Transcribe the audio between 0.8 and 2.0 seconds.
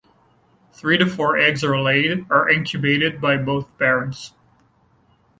to four eggs are